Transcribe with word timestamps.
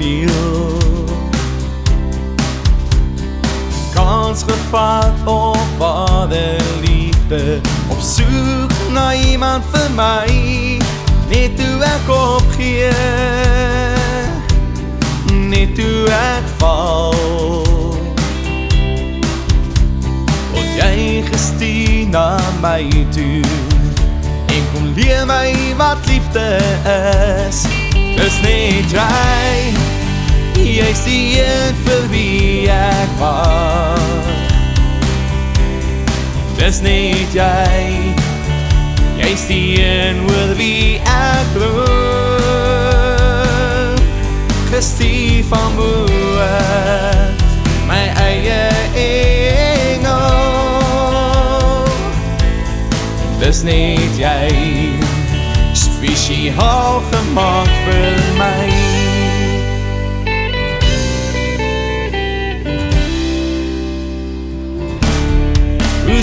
meal 0.00 0.78
Kans 3.94 4.42
gevat 4.42 5.12
op 5.24 5.58
ware 5.78 6.56
liefde. 6.80 7.60
Op 7.88 8.00
soek 8.00 8.72
na 8.92 9.14
iemand 9.14 9.64
vir 9.70 9.90
my 9.94 10.78
Net 11.30 11.56
toe 11.56 11.82
ek 11.86 12.08
opgee. 12.10 12.90
Net 15.50 15.76
toe 15.78 16.08
ek 16.10 16.48
val. 16.58 17.14
Word 20.50 20.72
jy 20.80 21.22
gestuur 21.28 22.10
na 22.10 22.26
my 22.64 22.82
toe? 23.14 23.46
En 24.50 24.66
kom 24.72 24.90
leer 24.98 25.22
my 25.30 25.54
wat 25.78 26.02
liefde 26.10 26.48
is. 27.46 27.62
Dis 27.94 28.42
net 28.42 28.90
jy 28.98 29.79
is 30.90 31.02
die 31.04 31.38
een 31.40 31.74
vir 31.84 32.08
wie 32.10 32.68
ek 32.70 33.08
wacht. 33.18 34.00
Dis 36.58 36.80
net 36.82 37.30
jy. 37.34 38.14
Jy 39.20 39.28
is 39.36 39.46
die 39.46 39.82
een 39.84 40.18
oor 40.26 40.56
wie 40.56 40.98
ek 41.04 41.46
bloed 41.54 41.68
Gestuur 44.70 45.44
van 45.50 45.74
boord 45.76 47.42
My 47.86 48.04
eie 48.24 48.62
engel. 49.04 50.30
Dis 53.38 53.62
net 53.62 54.18
jy. 54.18 54.50
Spesiaal 55.74 57.02
gemaakt 57.12 57.76
vir 57.86 58.18
my 58.40 58.99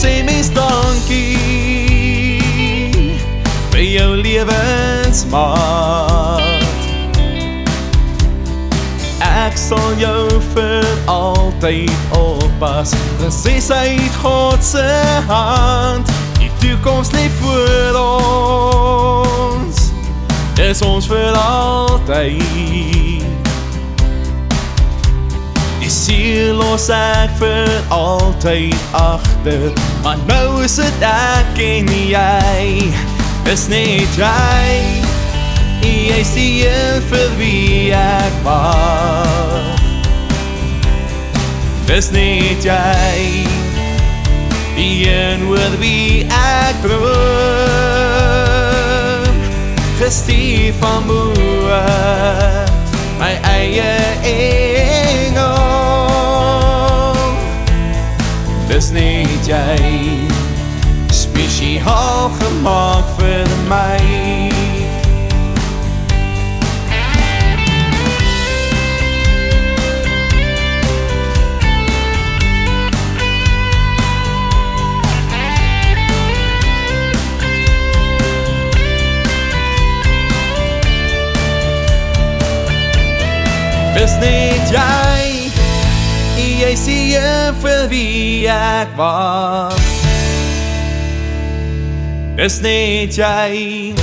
sê 0.00 0.22
mens 0.24 0.48
dankie 0.56 1.36
Vir 3.70 3.86
jou 3.98 4.10
levensmaat 4.24 6.00
Ek 9.20 9.56
sal 9.58 9.94
jou 9.98 10.40
vir 10.54 10.86
altyd 11.10 11.90
oppas. 12.14 12.92
Prinses 13.18 13.70
uit 13.70 14.16
God 14.22 14.64
se 14.64 14.86
hand. 15.28 16.08
Die 16.38 16.50
toekoms 16.62 17.10
lê 17.12 17.28
voor 17.40 18.00
ons. 18.04 19.76
Dis 20.54 20.82
ons 20.86 21.06
vir 21.10 21.34
altyd 21.34 23.09
los 26.70 26.86
ek 26.94 27.30
vir 27.40 27.70
altyd 27.90 28.76
agter. 28.94 29.72
Maar 30.02 30.16
nou 30.28 30.62
is 30.62 30.76
dit 30.78 31.02
ek 31.02 31.58
en 31.64 31.88
jy. 31.90 32.92
Dis 33.46 33.66
net 33.72 34.06
jy. 34.14 34.68
Jy 35.82 36.20
is 36.20 36.30
die 36.36 36.68
een 36.68 37.02
vir 37.10 37.30
wie 37.40 37.90
ek 37.96 38.34
wacht. 38.46 39.82
Dis 41.90 42.12
net 42.14 42.62
jy. 42.62 43.42
Die 44.78 45.08
een 45.10 45.42
oor 45.50 45.74
wie 45.82 46.22
ek 46.30 46.74
droom. 46.86 47.10
Gestuur 49.98 50.72
van 50.78 51.02
boord. 51.10 52.70
My 53.18 53.34
eie 53.58 53.92
engel 54.22 54.59
net 59.50 59.78
jy 59.80 60.26
Spesiaal 61.10 62.30
gemaakt 62.38 63.18
vir 63.18 63.48
my 63.68 63.98
Dis 83.94 84.14
net 84.22 84.70
jy 84.72 85.29
Jy 86.60 86.74
jy 86.76 87.52
vir 87.62 87.86
wie 87.88 88.44
ek 88.52 88.90
wacht 88.92 89.80
Dis 92.36 92.60
net 92.60 93.16
jy 93.16 93.96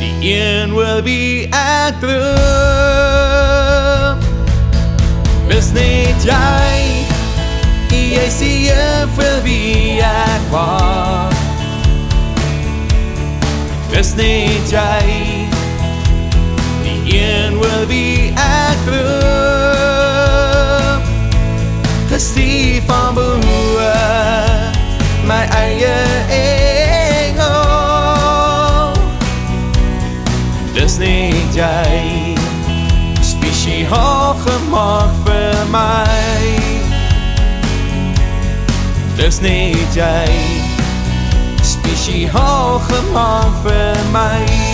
Die 0.00 0.10
een 0.26 0.74
oor 0.74 0.98
wie 1.06 1.46
ek 1.54 2.02
droom 2.02 2.18
Dis 5.46 5.70
net 5.76 6.18
jy 6.26 7.06
Jy 7.94 8.26
jy 8.66 8.82
vir 9.14 9.38
wie 9.46 10.02
ek 10.02 10.50
wacht 10.50 11.38
Dis 13.94 14.10
net 14.18 14.66
jy 14.74 15.06
Die 16.82 16.98
een 17.22 17.54
oor 17.62 17.86
wie 17.86 18.34
ek 18.34 18.59
Dis 30.74 30.96
net 30.98 31.54
jy 31.54 32.34
Spesiaal 33.22 34.34
gemaakt 34.42 35.20
vir 35.26 35.60
my 35.70 36.56
Dis 39.20 39.38
net 39.44 39.94
jy 39.94 40.26
Spesiaal 41.62 42.80
gemaakt 42.88 43.62
vir 43.68 44.02
my 44.10 44.69